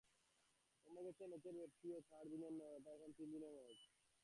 [0.83, 3.79] কমে গেছে ম্যাচের ব্যাপ্তিও, চার দিনের নয়, ওটা এখন তিন দিনের ম্যাচ।